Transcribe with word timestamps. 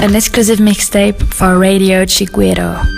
an 0.00 0.14
exclusive 0.14 0.58
mixtape 0.58 1.20
for 1.34 1.58
Radio 1.58 2.04
Chiguero. 2.04 2.97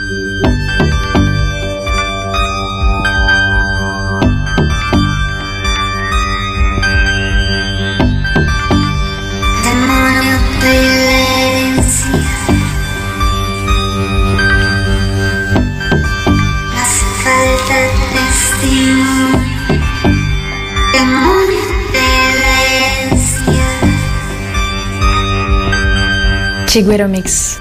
Chiguero 26.70 27.08
Mix. 27.08 27.58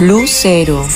Lucero. 0.00 0.88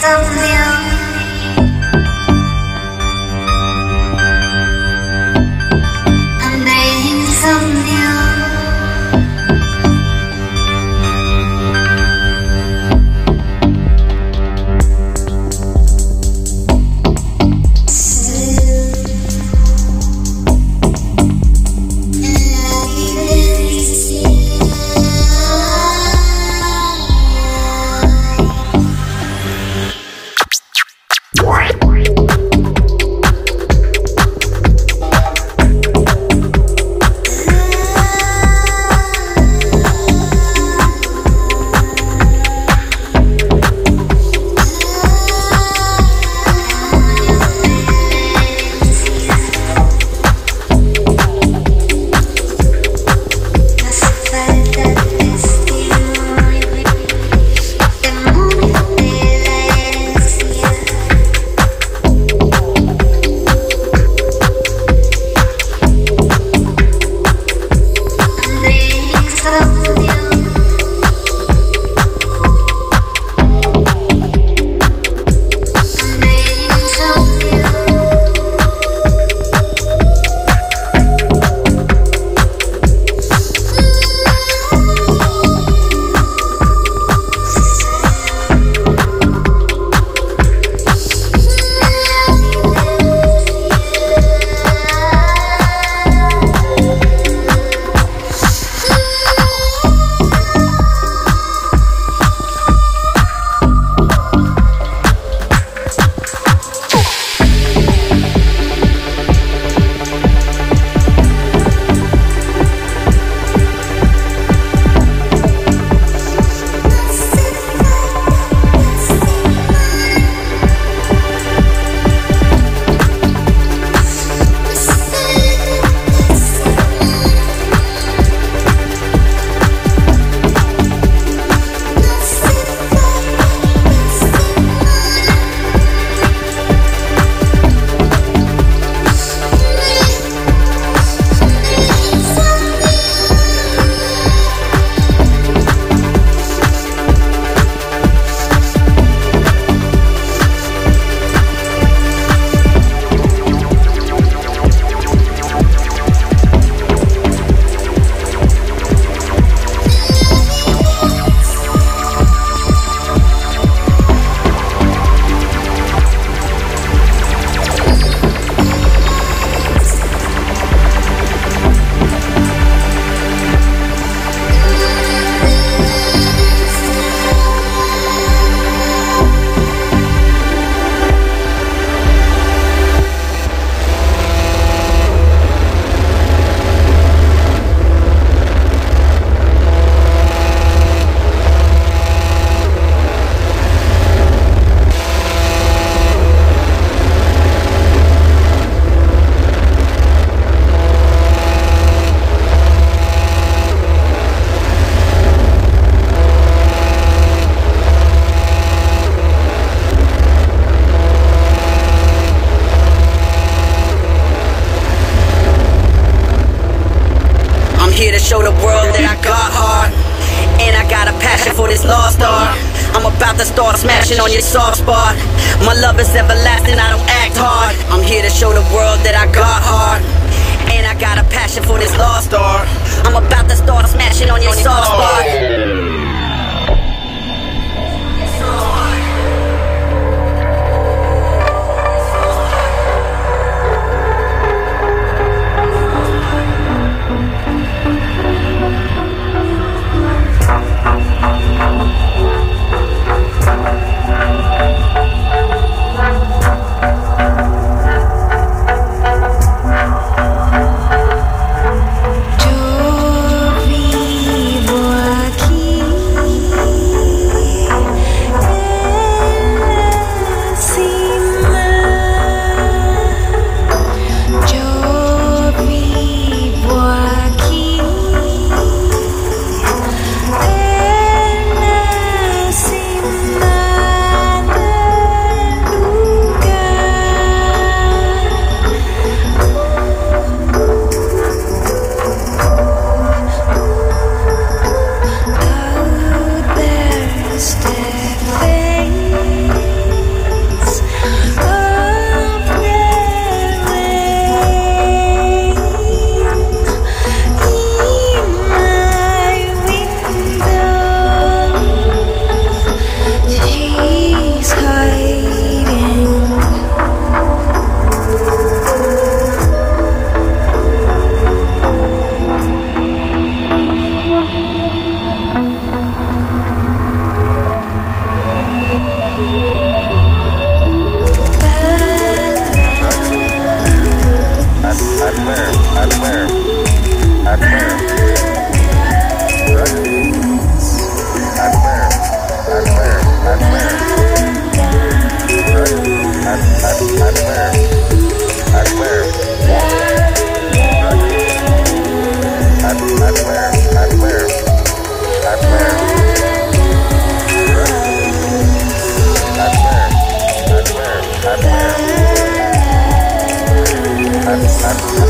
i'm 364.30 364.40
Jesus. 364.42 365.09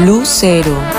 Lucero. 0.00 0.93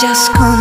just 0.00 0.32
come 0.32 0.57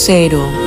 Lucero. 0.00 0.59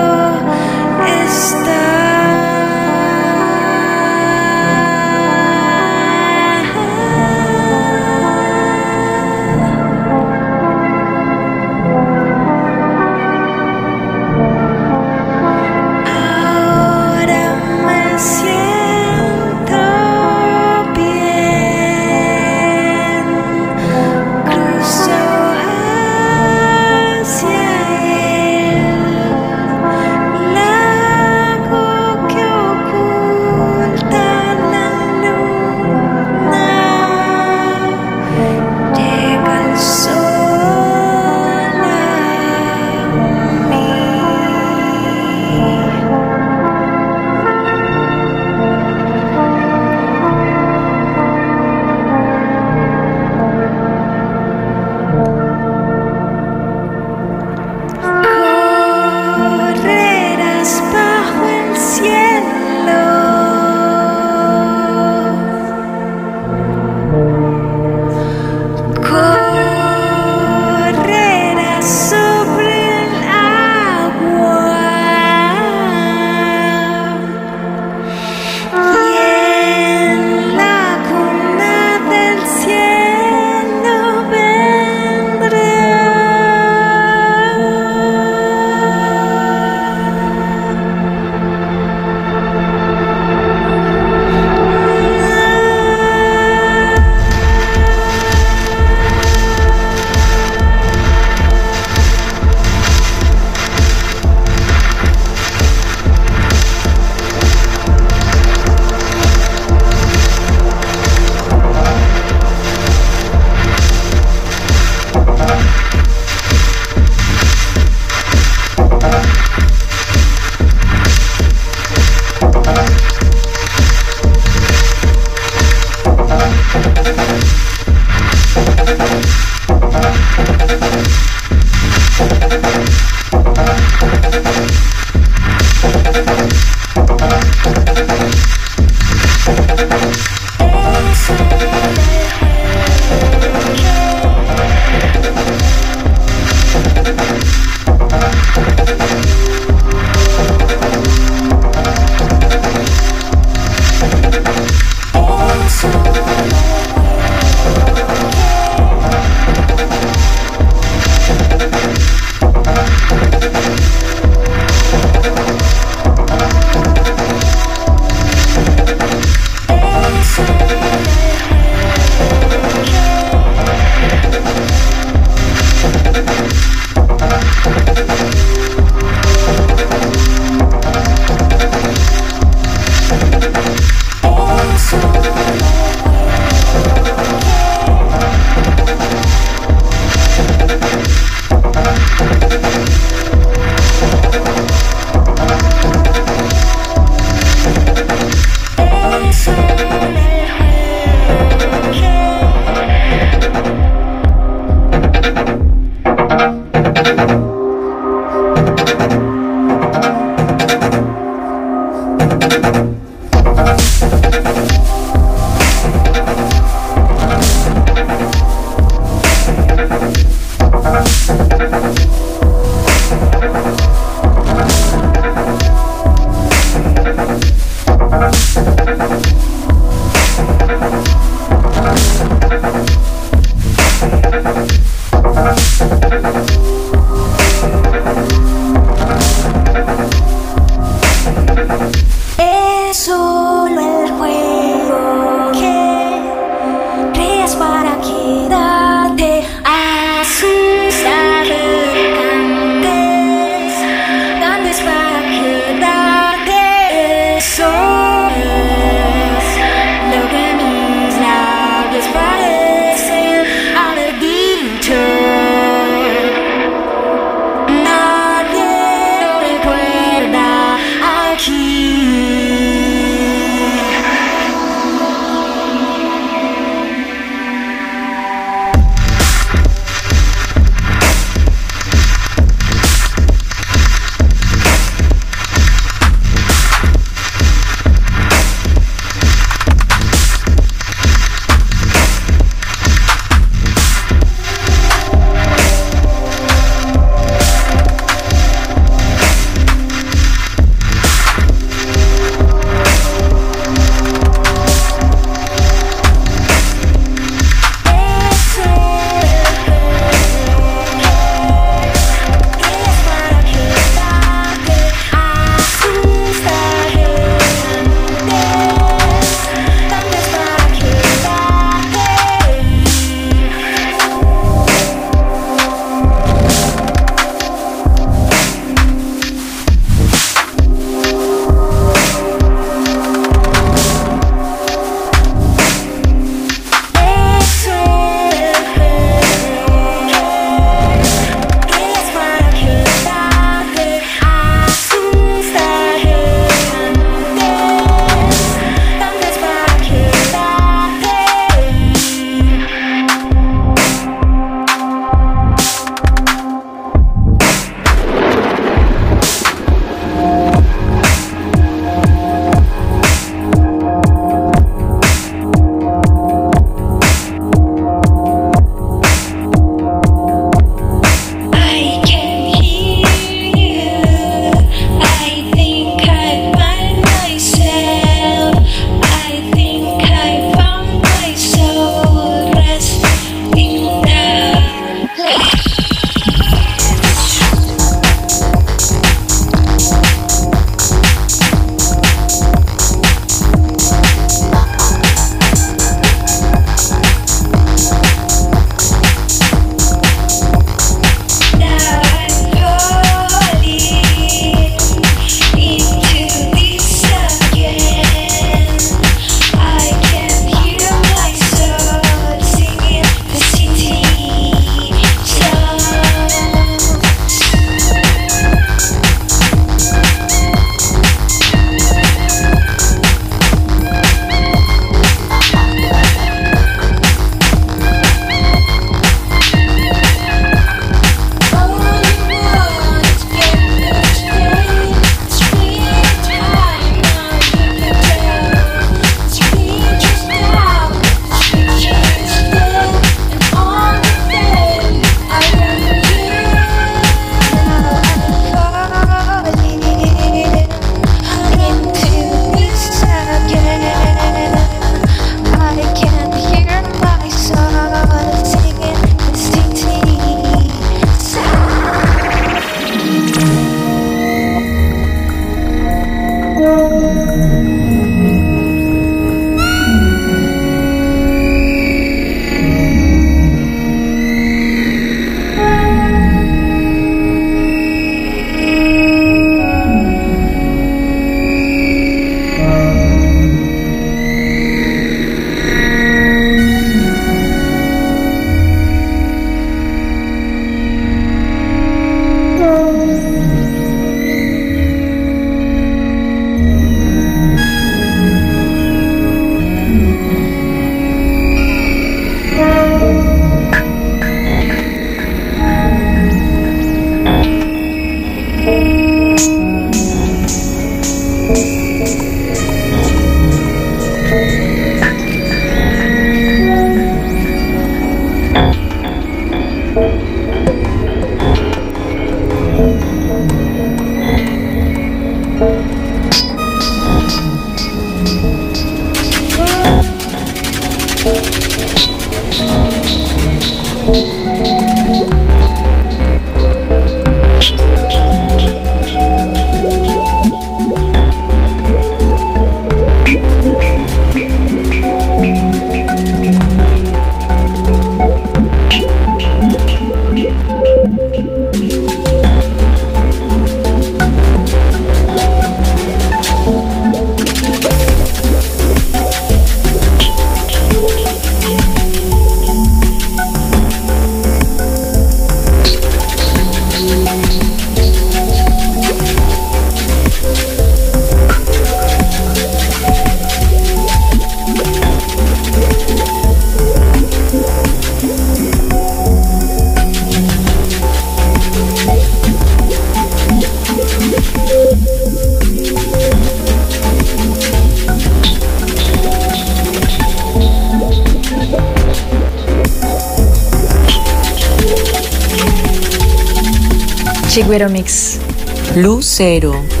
Lucero. 599.41 600.00